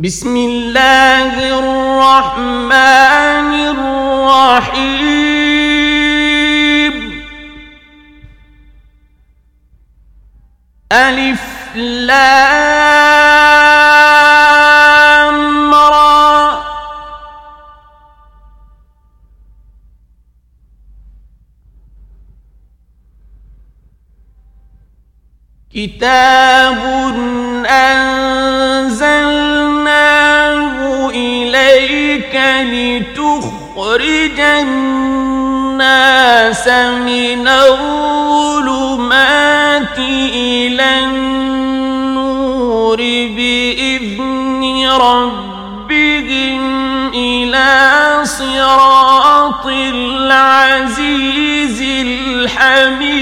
[0.00, 2.70] بسم الله الرحمن
[4.54, 4.94] الرحيم.
[10.92, 12.14] ألف لام
[15.74, 16.62] را.
[25.74, 26.78] كتاب
[27.66, 29.47] أنزلناه
[32.34, 35.88] إليك لتخرج الناس
[36.68, 38.78] من الظلمات
[39.98, 42.96] إلى النور
[43.36, 46.62] بإذن ربهم
[47.14, 51.02] إلى صراط العزيز
[52.06, 53.18] الحميد.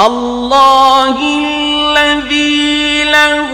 [0.00, 3.50] الله الذي له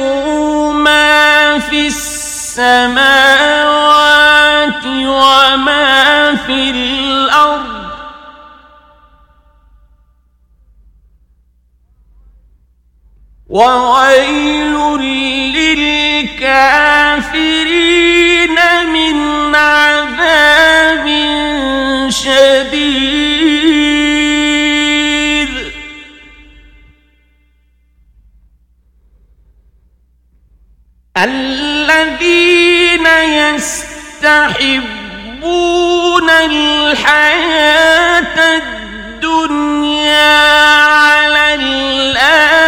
[0.72, 2.96] ما في السماوات
[4.86, 7.80] وما في الأرض.
[13.48, 14.69] وويل
[34.22, 35.40] يستحبون
[36.30, 37.56] الحياة
[38.56, 40.36] الدنيا
[40.84, 42.60] على الآخرة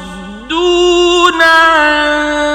[1.42, 2.53] عن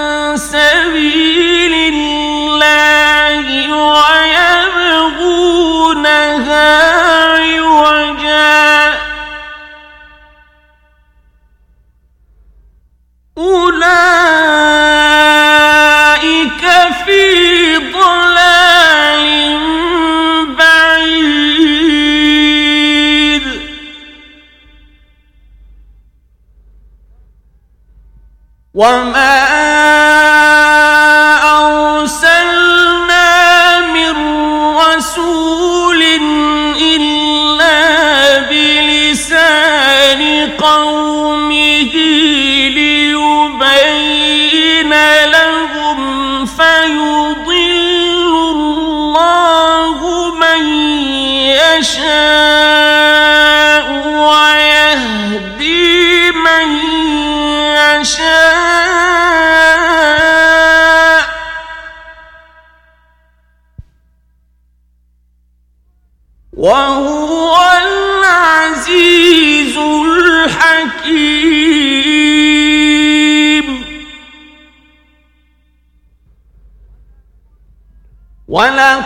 [28.79, 29.28] وما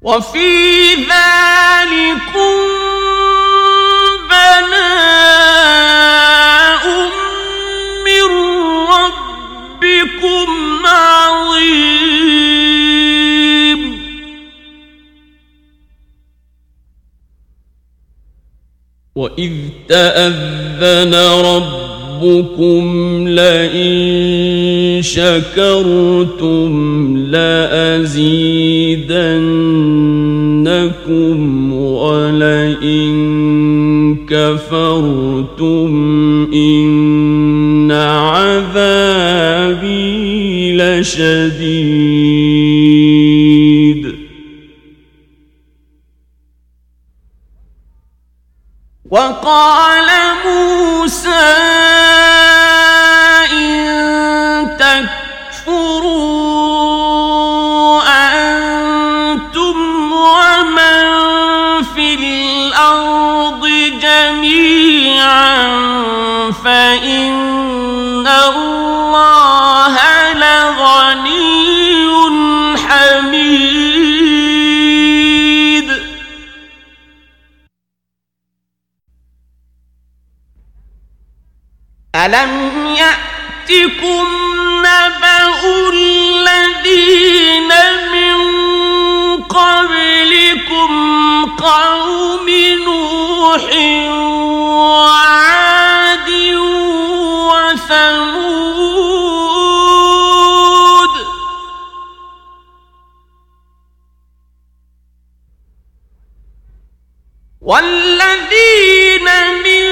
[0.09, 2.57] وفي ذلكم
[4.31, 5.65] بلاء
[8.07, 8.25] من
[8.89, 10.49] ربكم
[10.87, 12.21] عظيم.
[19.15, 19.53] وإذ
[19.89, 21.78] تأذن ربكم
[23.29, 26.73] لئن شكرتم
[27.17, 28.13] لأزيدنكم
[31.73, 33.09] ولئن
[34.27, 35.91] كفرتم
[36.53, 39.39] إن عذابي
[40.77, 42.29] لشديد.
[49.11, 49.78] وقال
[64.09, 65.59] جميعا
[66.65, 69.97] فإن الله
[70.33, 71.97] لغني
[72.77, 73.89] حميد.
[82.15, 84.48] ألم يأتكم
[107.69, 109.29] والذين
[109.65, 109.87] من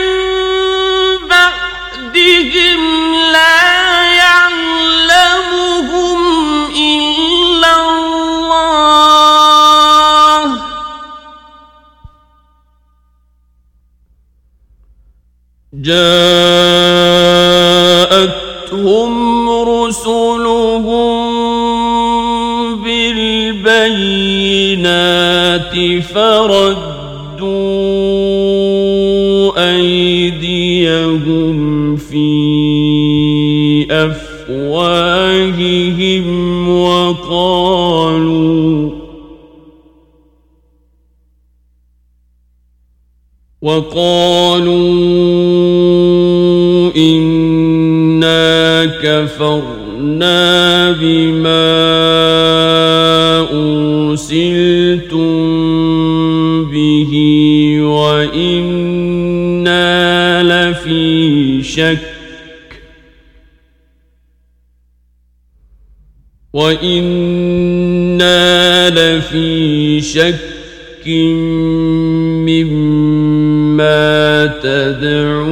[1.28, 2.80] بعدهم
[3.32, 3.60] لا
[4.24, 5.70] يعلمهم
[6.72, 8.86] إلا الله.
[15.72, 16.30] جاءتهم
[19.68, 21.16] رسلهم
[22.84, 24.06] بالبينات
[27.36, 28.56] فردوا
[29.76, 31.56] أيديهم
[31.96, 32.26] في
[33.90, 35.08] أفواههم
[36.68, 38.26] وقالوا
[43.62, 44.86] وقالوا
[46.96, 49.75] إنا كفرنا
[61.76, 61.98] شك.
[66.52, 68.30] وإنا
[68.90, 70.56] لفي شك
[72.48, 75.45] مما تدعوننا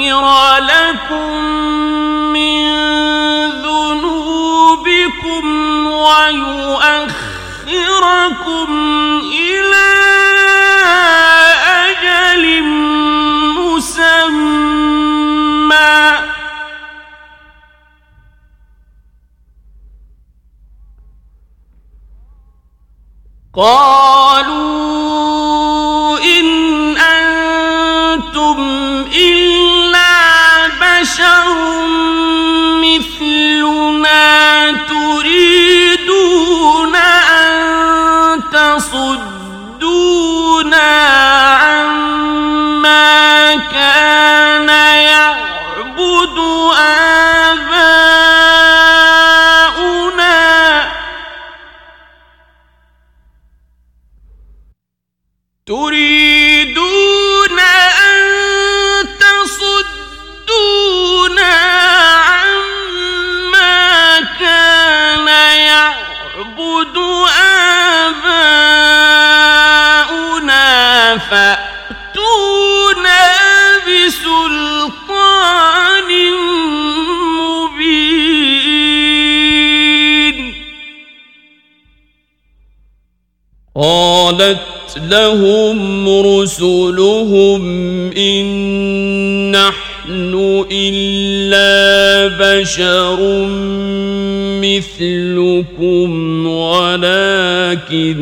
[0.00, 1.44] ليغفر لكم
[2.32, 2.64] من
[3.62, 5.44] ذنوبكم
[5.86, 7.18] ويؤخركم
[9.32, 9.90] إلى
[11.86, 12.44] أجل
[13.58, 14.14] مسمى.
[23.56, 23.93] قالوا
[40.84, 41.33] ما
[74.06, 76.10] بسلطان
[77.40, 78.54] مبين.
[83.76, 84.58] قالت
[85.10, 87.62] لهم رسلهم
[88.12, 88.46] إن
[89.50, 93.18] نحن إلا بشر
[94.62, 96.10] مثلكم
[96.46, 98.14] ولكن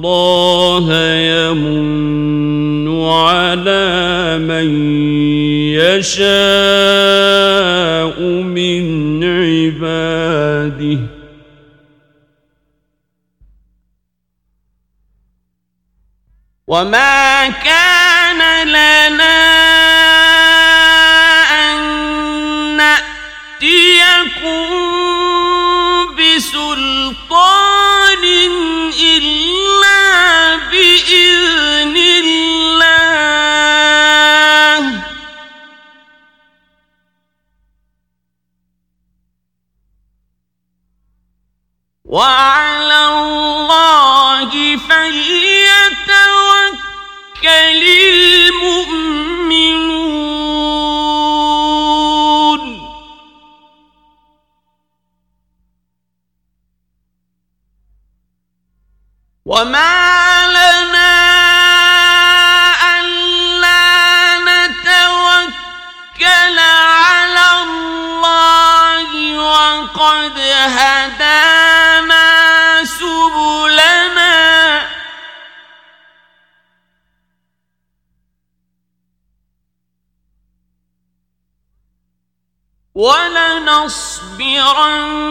[0.00, 4.68] الله يمن على من
[5.76, 6.20] يشاء
[8.42, 8.84] من
[9.24, 11.00] عباده.
[16.66, 19.59] وما كان لنا
[47.40, 47.82] فليتوكل
[51.70, 52.90] المؤمنون
[59.44, 59.99] وما
[83.90, 85.29] ولنصبرن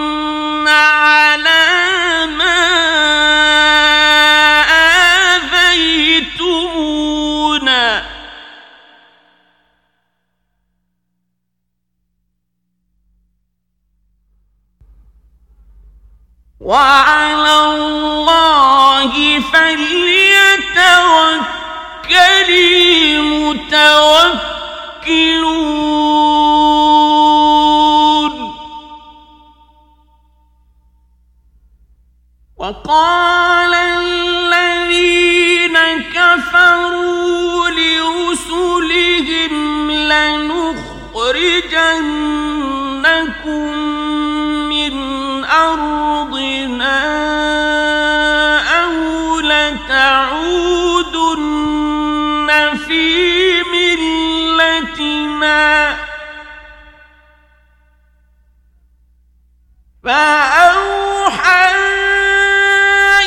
[60.09, 61.69] فأوحى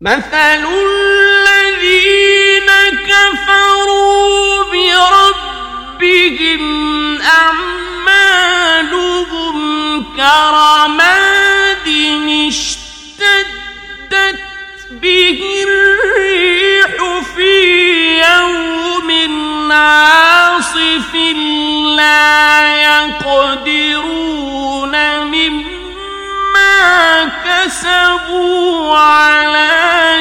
[0.00, 1.90] مثل الذين
[3.06, 4.64] كفروا
[5.84, 6.62] بربهم
[7.22, 8.76] أعمالهم
[10.16, 11.88] كرماد
[12.48, 14.40] اشتدت
[14.90, 16.94] به الريح
[17.36, 17.54] في
[18.20, 19.10] يوم
[19.72, 21.14] عاصف
[21.96, 23.83] لا يقدرون
[27.64, 29.70] مما كسبوا على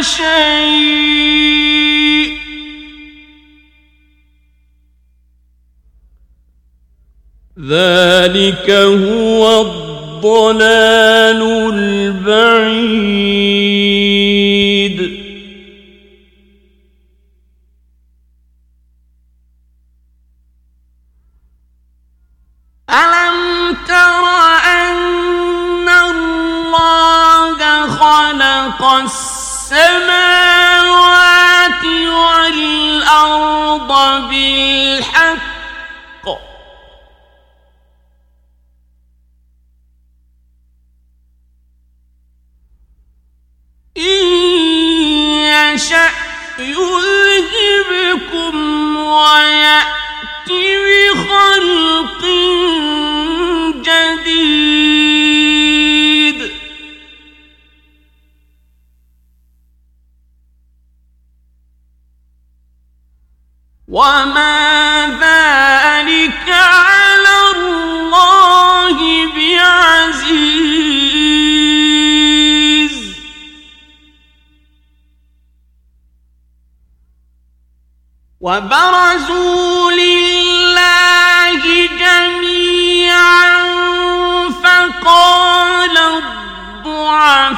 [0.01, 0.23] شيء.
[7.59, 11.41] ذلك هو الضلال
[11.73, 13.13] البعيد.
[29.01, 30.23] السماوات
[32.09, 33.91] والأرض
[34.29, 35.53] بالحق.
[43.97, 44.25] إن
[45.73, 46.09] يشأ
[46.59, 48.55] يذهبكم
[48.97, 52.23] ويأت بخلق
[63.93, 68.97] وما ذلك على الله
[69.35, 70.63] بعزيز.
[78.41, 81.61] وبرزوا لله
[82.01, 83.63] جميعا
[84.63, 85.97] فقال
[86.85, 87.53] الضعفاء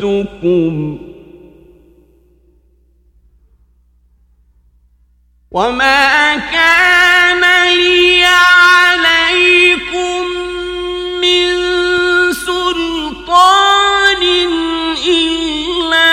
[0.00, 0.98] فاخلفتكم
[5.50, 7.40] وما كان
[7.76, 10.24] لي عليكم
[11.20, 11.52] من
[12.32, 14.22] سلطان
[15.08, 16.12] إلا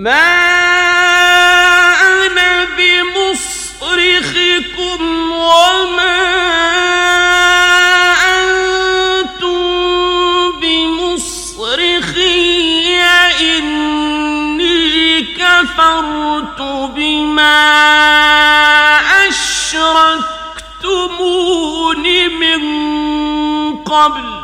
[0.07, 0.27] ما
[2.01, 4.21] أنا بمصرخكم
[5.31, 6.19] وما
[8.39, 9.59] أنتم
[10.61, 12.07] بمصرخي
[13.41, 16.61] إني كفرت
[16.95, 17.59] بما
[20.67, 21.03] أشركتمون
[22.39, 22.61] من
[23.83, 24.36] قبل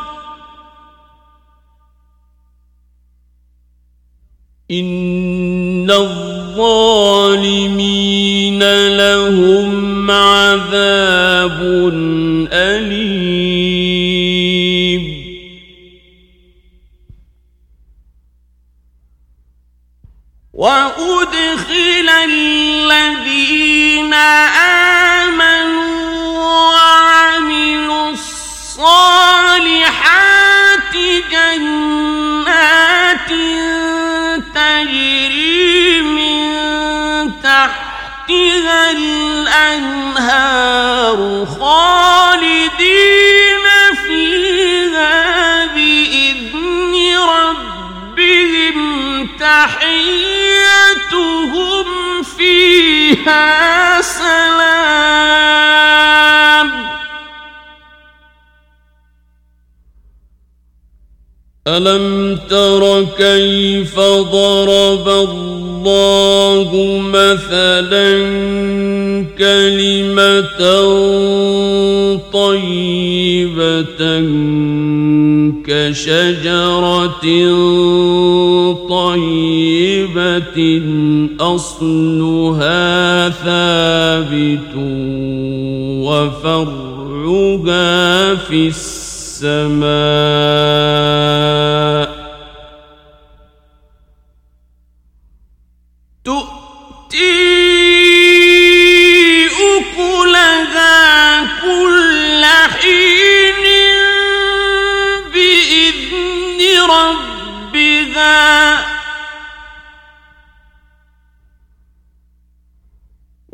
[4.79, 6.93] ان الظالمين
[8.97, 11.59] لهم عذاب
[12.53, 13.43] اليم
[20.53, 24.13] وأدخل الذين
[49.53, 51.43] تحيتهم
[52.37, 55.43] فيها سلام.
[61.67, 66.69] ألم تر كيف ضرب الله
[67.13, 68.09] مثلا
[69.37, 70.59] كلمة
[72.33, 74.03] طيبة
[75.67, 77.25] كشجرة
[81.39, 84.75] أصلها ثابت
[86.05, 86.93] وفرعها
[88.35, 89.83] في السماء.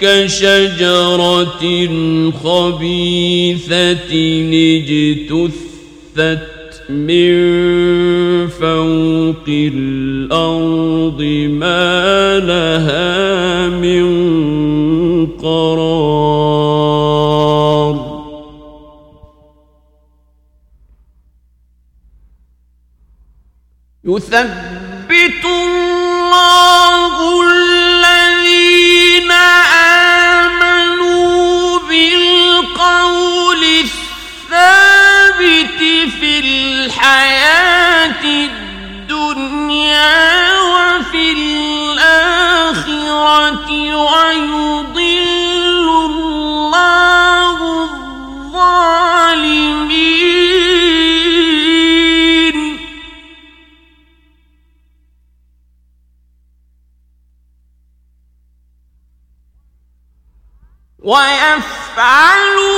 [0.00, 1.62] كشجرة
[2.30, 4.12] خبيثة
[4.76, 7.32] اجتثت من
[8.48, 14.06] فوق الأرض ما لها من
[15.26, 16.80] قرار.
[24.04, 24.69] يثبت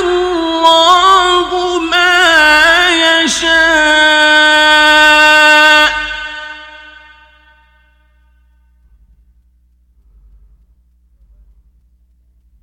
[0.04, 2.14] الله ما
[3.24, 3.52] يشاء.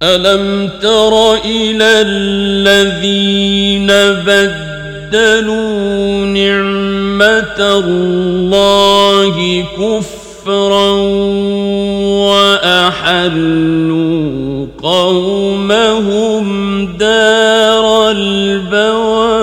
[0.04, 3.88] ألم تر إلى الذين
[4.28, 10.90] بدلوا نعمة الله كفرا
[12.30, 14.49] وأحلوا
[14.82, 16.46] قومهم
[16.98, 19.40] دار البوار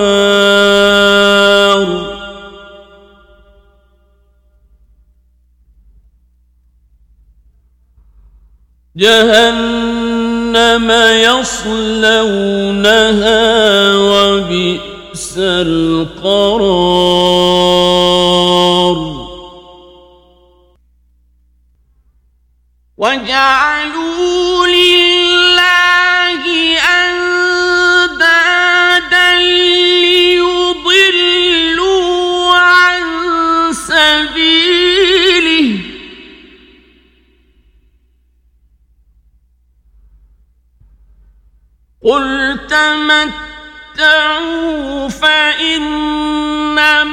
[9.67, 10.91] جهنم
[11.29, 12.67] يصلونها
[13.97, 16.77] وبئس القرار
[22.99, 24.67] وجعلوا
[42.07, 42.59] قل
[43.97, 45.85] تمتعوا فإن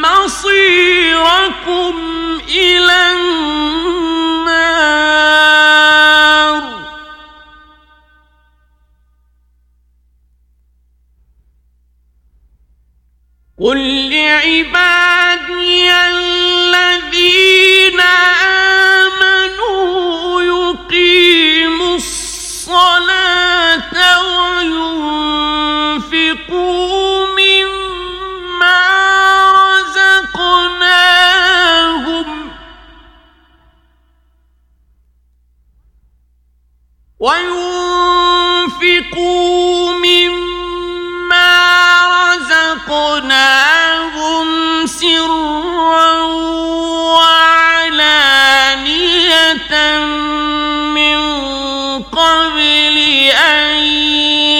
[0.01, 1.95] مصيركم
[2.49, 3.43] إلى النار
[13.59, 15.91] قل لعبادي
[38.83, 41.51] وينفقوا مما
[42.83, 44.47] رزقناهم
[44.85, 46.11] سرا
[47.15, 48.03] وعلانية
[50.95, 51.19] من
[52.03, 52.97] قبل
[53.31, 53.75] أن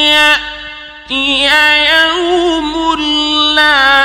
[0.08, 1.50] يأتي
[1.92, 4.03] يوم الله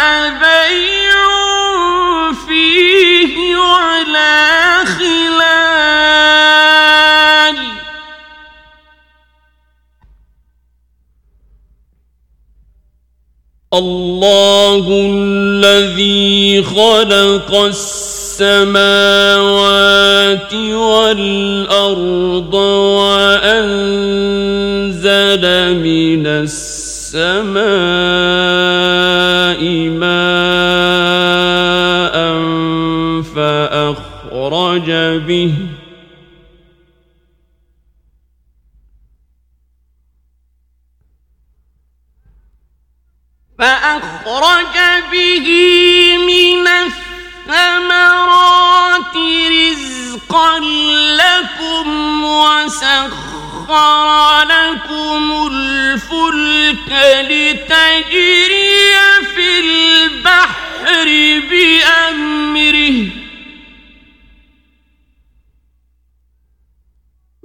[16.63, 18.89] خلق السماوات
[20.55, 24.15] والأرض وأنزل
[25.75, 27.59] من السماء
[29.89, 30.49] ماء
[33.35, 34.91] فأخرج
[35.27, 35.53] به
[43.59, 44.77] فأخرج
[45.11, 45.49] به
[46.27, 46.69] من
[47.49, 48.37] الثمرات
[49.51, 50.59] رزقا
[51.19, 53.69] لكم وسخر
[54.43, 56.91] لكم الفلك
[57.31, 58.69] لتجري
[59.35, 61.07] في البحر
[61.51, 63.18] بأمره.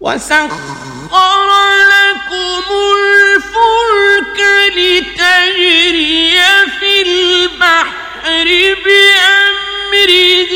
[0.03, 1.47] وسخر
[1.93, 2.67] لكم
[2.99, 4.39] الفلك
[4.75, 6.37] لتجري
[6.79, 8.47] في البحر
[8.85, 10.53] بأمره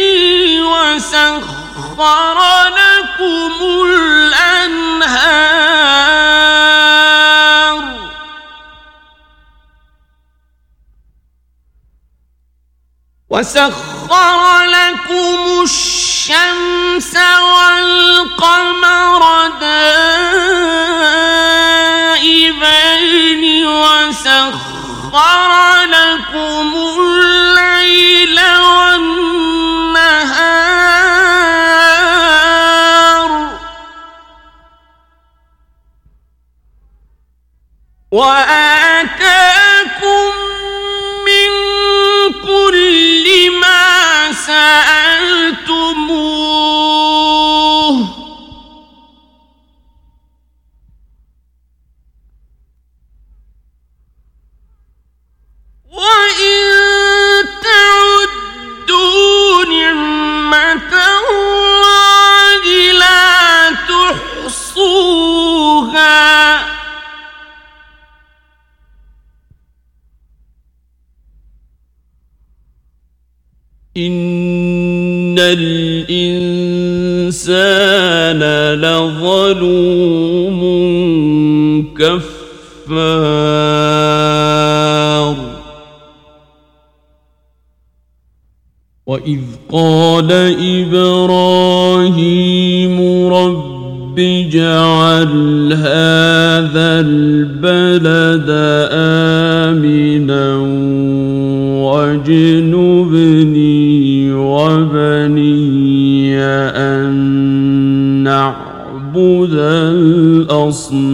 [0.71, 3.53] وسخر لكم
[3.85, 4.67] الأنهار.
[13.29, 16.16] وسخر لكم الشمس
[17.41, 19.23] والقمر
[19.59, 19.83] دائبين
[23.67, 25.15] وسخر
[25.85, 29.27] لكم الليل والنهار.
[38.11, 39.51] وآتاكم
[41.25, 41.51] من
[42.33, 43.25] كل
[43.61, 45.16] ما سألتموه
[75.53, 77.21] الإنسان
[78.75, 80.59] لظلوم
[81.97, 83.47] كفار.
[89.07, 90.31] وإذ قال
[90.81, 92.17] إبراهيم
[93.27, 98.49] رب اجعل هذا البلد
[99.71, 100.47] آمنا
[101.85, 102.66] واجنبني
[109.17, 109.53] نعبد
[110.53, 111.07] الأصنام.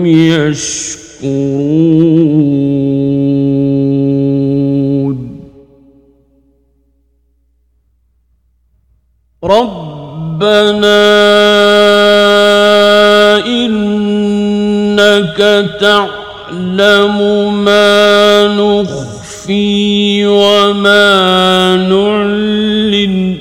[0.05, 2.08] يشكرون.
[10.41, 10.95] ربنا
[13.45, 15.37] إنك
[15.79, 17.17] تعلم
[17.63, 23.37] ما نخفي وما نعلن.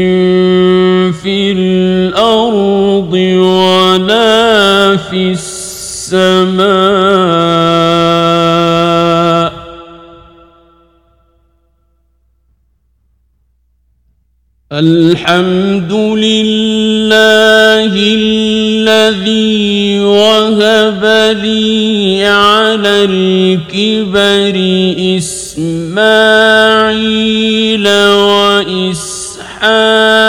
[5.10, 6.70] في السماء.
[14.72, 21.04] الحمد لله الذي وهب
[21.42, 24.56] لي على الكبر
[25.18, 25.98] إسماعيل
[28.38, 30.19] وإسحاق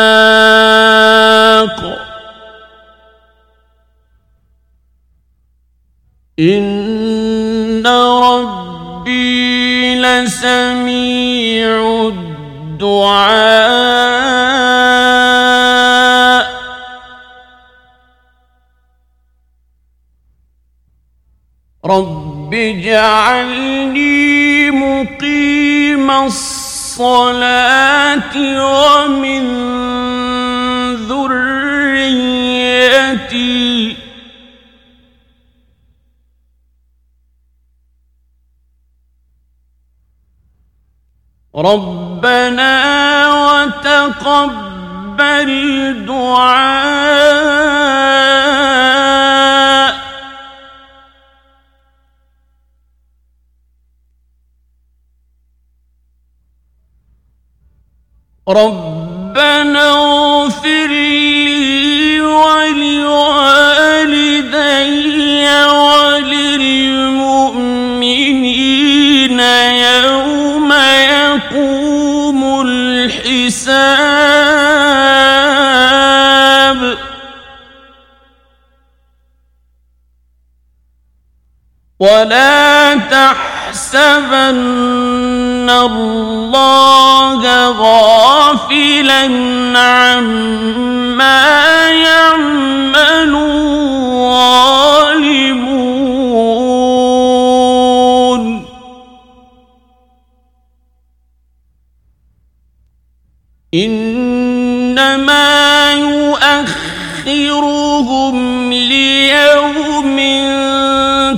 [10.43, 13.61] ربي لسميع الدعاء.
[21.85, 24.21] رب اجعلني
[24.71, 27.41] مقيم الصلاة
[28.65, 29.43] ومن
[30.95, 31.50] ذريتي
[41.55, 42.73] ربنا
[43.43, 44.71] وتقبل
[46.07, 47.11] دعاء.
[58.49, 63.41] ربنا اغفر لي ولوالدي
[65.67, 66.30] وللمؤمنين
[73.51, 73.91] الحساب.
[81.99, 84.49] ولا تحسبن
[85.69, 89.23] الله غافلا
[89.79, 91.41] عما
[91.89, 93.33] يعمل
[107.27, 110.17] يؤخرهم ليوم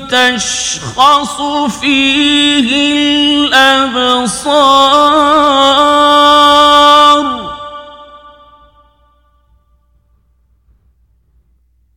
[0.10, 1.42] تشخص
[1.82, 2.70] فيه
[3.44, 4.64] الأبصار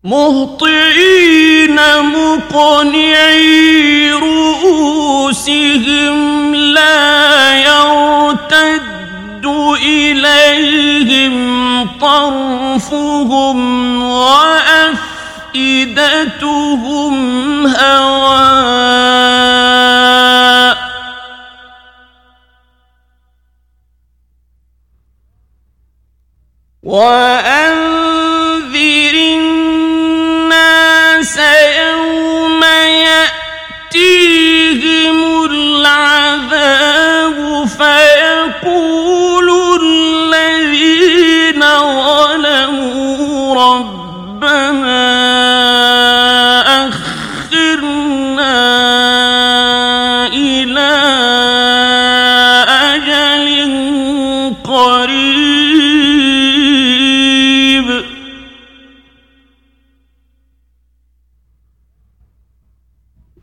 [0.04, 3.46] مهطعين مقنعي
[4.12, 5.66] رؤوسهم
[6.54, 8.85] لا يرتد
[12.06, 13.58] طرفهم
[14.02, 15.16] وأفئدتهم
[17.66, 19.16] هواء
[26.82, 27.55] وأنذر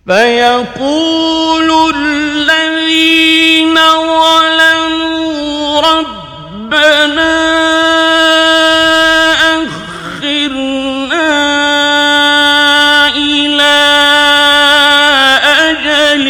[0.08, 3.76] فيقول الذين
[4.20, 7.36] ظلموا ربنا
[9.64, 10.78] أخرنا
[13.16, 13.80] إلى
[15.70, 16.26] أجل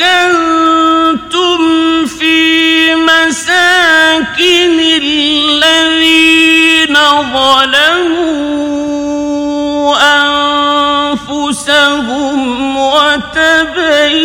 [0.00, 1.60] وسكنتم
[2.06, 6.94] في مساكن الذين
[7.34, 8.34] ظلموا
[11.12, 14.18] أنفسهم وتبين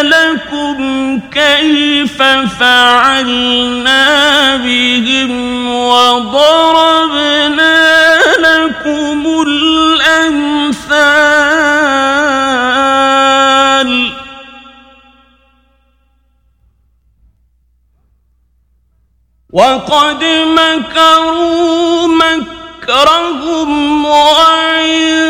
[0.00, 2.22] لكم كيف
[2.60, 4.06] فعلنا
[4.56, 6.97] بهم وضربنا
[19.58, 20.22] وقد
[20.58, 23.70] مكروا مكرهم
[24.06, 25.28] وعند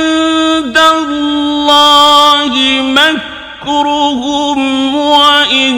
[0.78, 2.52] الله
[3.64, 4.60] مكرهم
[4.94, 5.76] وإن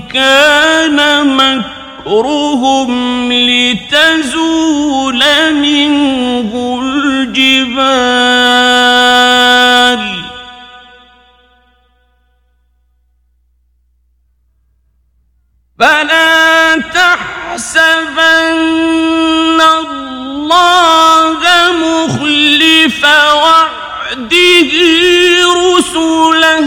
[0.00, 0.98] كان
[1.36, 2.90] مكرهم
[3.32, 8.08] لتزول منه الجبال.
[15.78, 16.07] فلا
[17.58, 21.40] تحسبن الله
[21.82, 23.02] مخلف
[23.44, 24.70] وعده
[25.58, 26.66] رسله.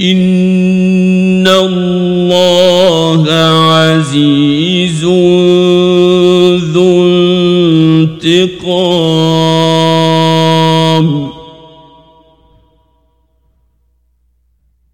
[0.00, 3.22] إن الله
[3.72, 5.04] عزيز
[6.74, 6.92] ذو
[8.22, 9.67] انتقام.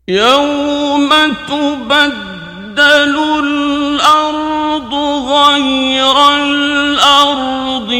[0.08, 1.08] يوم
[1.48, 7.90] تبدل الأرض غير الأرض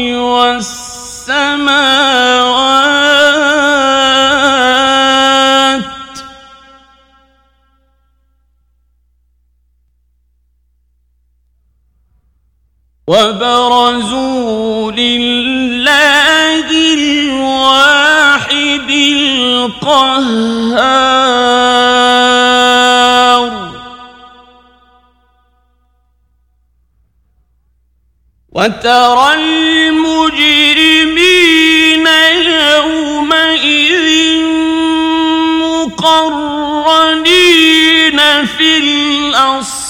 [4.85, 5.85] والسماوات
[13.55, 20.94] وبرزوا لله الواحد القهار
[28.65, 30.45] وترى المجرمين
[32.65, 34.07] يومئذ
[35.93, 37.25] مقرنين
[38.45, 39.85] في الأصفاد.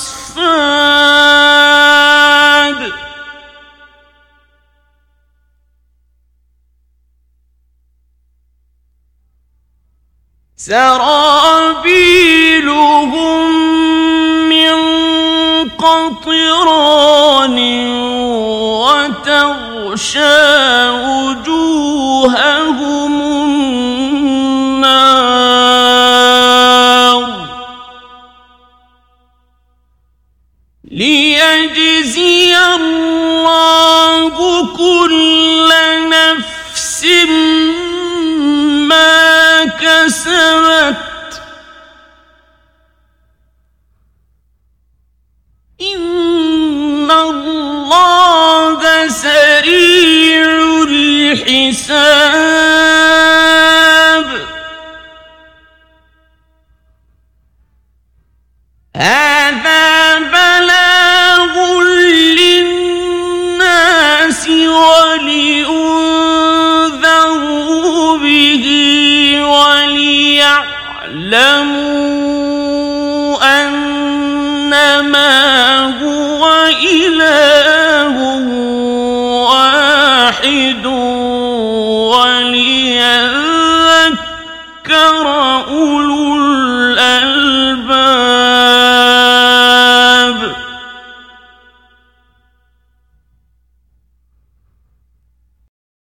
[10.57, 11.45] سرابيلهم
[19.26, 22.36] وتغشى وجوههم